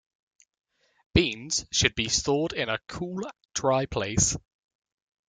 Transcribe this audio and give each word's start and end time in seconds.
Beans 1.13 1.67
should 1.71 1.93
be 1.93 2.09
stored 2.09 2.53
in 2.53 2.69
a 2.69 2.79
cool, 2.87 3.21
dry 3.53 3.85
place. 3.85 4.35